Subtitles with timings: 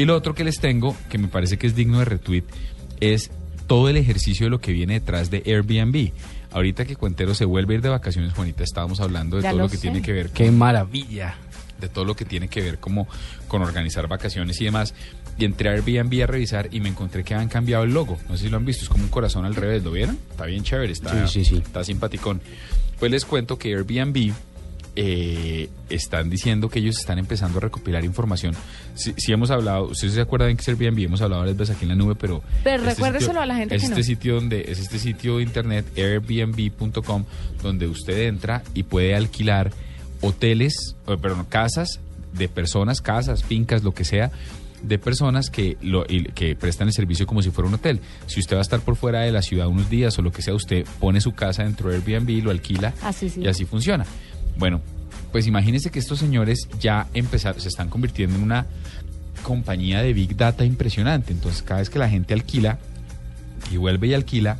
[0.00, 2.44] Y lo otro que les tengo, que me parece que es digno de retweet,
[3.00, 3.30] es
[3.66, 6.12] todo el ejercicio de lo que viene detrás de Airbnb.
[6.52, 9.58] Ahorita que Cuentero se vuelve a ir de vacaciones, Juanita, estábamos hablando de Ya todo
[9.58, 9.82] lo lo que sé.
[9.82, 11.34] tiene que ver ¡Qué maravilla!
[11.80, 13.08] de todo lo que tiene que ver como
[13.48, 14.94] con organizar vacaciones y demás.
[15.38, 18.18] Y entré a Airbnb a revisar y me encontré que han cambiado el logo.
[18.28, 20.18] No sé si lo han visto, es como un corazón al revés, ¿lo vieron?
[20.30, 21.62] Está bien chévere, está, Sí, sí, sí.
[21.64, 22.40] está simpaticón.
[22.98, 24.32] Pues les cuento que Airbnb
[24.96, 28.54] eh, están diciendo que ellos están empezando a recopilar información.
[28.94, 31.90] Si, hemos hablado, ustedes se acuerdan que es Airbnb, hemos hablado varias veces aquí en
[31.90, 32.42] la nube, pero...
[32.64, 34.04] Pero este recuérdeselo sitio- a la gente es que este no.
[34.04, 37.24] sitio donde es este sitio de internet airbnb.com
[37.62, 39.72] donde usted entra y puede alquilar
[40.20, 42.00] hoteles, perdón, casas
[42.32, 44.30] de personas, casas, fincas, lo que sea,
[44.82, 48.00] de personas que lo que prestan el servicio como si fuera un hotel.
[48.26, 50.40] Si usted va a estar por fuera de la ciudad unos días o lo que
[50.42, 53.40] sea, usted pone su casa dentro de Airbnb, lo alquila Así sí.
[53.42, 54.06] y así funciona.
[54.56, 54.80] Bueno,
[55.32, 58.66] pues imagínense que estos señores ya se están convirtiendo en una
[59.42, 61.32] compañía de Big Data impresionante.
[61.32, 62.78] Entonces, cada vez que la gente alquila
[63.70, 64.58] y vuelve y alquila,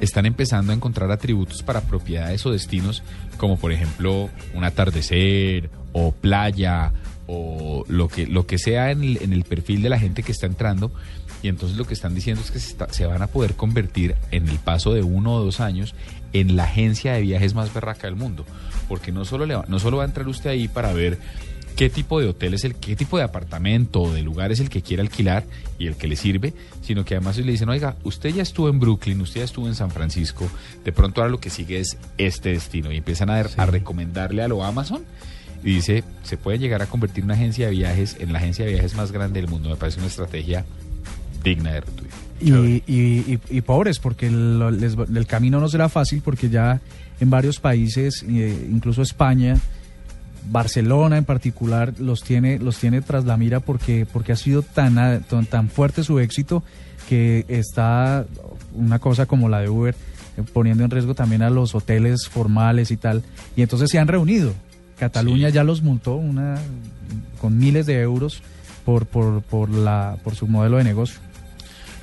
[0.00, 3.02] están empezando a encontrar atributos para propiedades o destinos,
[3.36, 6.92] como por ejemplo un atardecer o playa
[7.26, 10.32] o lo que, lo que sea en el, en el perfil de la gente que
[10.32, 10.90] está entrando.
[11.42, 14.14] Y entonces lo que están diciendo es que se, está- se van a poder convertir
[14.30, 15.94] en el paso de uno o dos años
[16.32, 18.44] en la agencia de viajes más berraca del mundo.
[18.88, 21.18] Porque no solo, le va, no solo va a entrar usted ahí para ver
[21.74, 24.68] qué tipo de hotel es el, qué tipo de apartamento o de lugar es el
[24.68, 25.44] que quiere alquilar
[25.78, 28.78] y el que le sirve, sino que además le dicen, oiga, usted ya estuvo en
[28.78, 30.48] Brooklyn, usted ya estuvo en San Francisco,
[30.84, 34.48] de pronto ahora lo que sigue es este destino y empiezan a, a recomendarle a
[34.48, 35.02] lo Amazon
[35.64, 38.72] y dice, se puede llegar a convertir una agencia de viajes en la agencia de
[38.72, 39.68] viajes más grande del mundo.
[39.70, 40.64] Me parece una estrategia
[41.44, 42.10] digna de retweet.
[42.40, 46.80] Y, y, y- pobres, porque el, el camino no será fácil, porque ya
[47.20, 49.56] en varios países, eh, incluso España,
[50.50, 55.22] Barcelona en particular, los tiene, los tiene tras la mira porque, porque ha sido tan,
[55.22, 56.64] tan, tan fuerte su éxito
[57.08, 58.26] que está
[58.74, 59.94] una cosa como la de Uber
[60.36, 63.22] eh, poniendo en riesgo también a los hoteles formales y tal.
[63.54, 64.52] Y entonces se han reunido.
[65.06, 65.54] Cataluña Sí.
[65.54, 66.58] ya los multó una,
[67.40, 68.40] con miles de euros
[68.84, 71.18] por, por, por, la, por su modelo de negocio.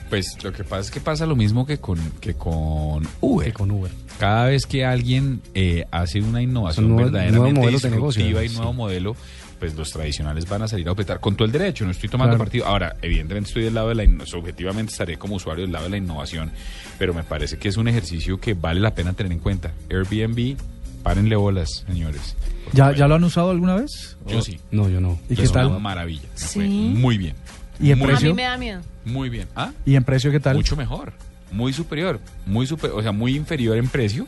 [0.10, 3.48] Pues lo que pasa es que pasa lo mismo que con, que con Uber.
[3.48, 3.92] Que con Uber.
[4.20, 8.56] Cada vez que alguien eh, hace una innovación verdaderamente de negocio, disruptiva y sí.
[8.58, 9.16] nuevo modelo,
[9.60, 11.86] pues los tradicionales van a salir a optar con todo el derecho.
[11.86, 12.44] No estoy tomando Claro.
[12.44, 12.66] partido.
[12.66, 15.92] Ahora, evidentemente estoy del lado de la inno- subjetivamente estaré como usuario del lado de
[15.92, 16.52] la innovación,
[16.98, 19.72] pero me parece que es un ejercicio que vale la pena tener en cuenta.
[19.90, 20.58] Airbnb,
[21.04, 22.36] párenle bolas, señores.
[22.74, 24.18] ¿Ya, bueno, ¿Ya lo han usado alguna vez?
[24.28, 24.60] Yo sí.
[24.72, 25.20] No, yo no.
[25.30, 25.68] ¿Y qué es tal?
[25.68, 26.22] una maravilla.
[26.34, 26.94] Me fue Sí.
[26.96, 27.36] muy bien.
[27.80, 28.30] ¿Y en muy, A precio?
[28.30, 28.82] mí me da miedo.
[29.06, 29.48] Muy bien.
[29.56, 29.72] ¿Ah?
[29.86, 30.58] ¿Y en precio qué tal?
[30.58, 31.14] Mucho mejor,
[31.52, 34.28] muy superior, muy super, o sea, muy inferior en precio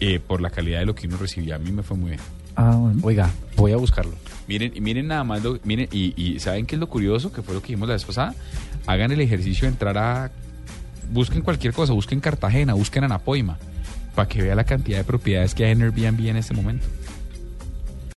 [0.00, 1.56] eh, por la calidad de lo que uno recibía.
[1.56, 2.20] A mí me fue muy bien.
[2.54, 3.00] Ah, bueno.
[3.02, 4.12] Oiga, voy a buscarlo.
[4.46, 7.32] Miren, y miren nada más, lo- miren, y, y ¿saben qué es lo curioso?
[7.32, 8.34] Que fue lo que dijimos la vez pasada.
[8.86, 10.30] Hagan el ejercicio de entrar a,
[11.10, 13.58] busquen cualquier cosa, busquen Cartagena, busquen Anapoima,
[14.14, 16.86] para que vea la cantidad de propiedades que hay en Airbnb en este momento.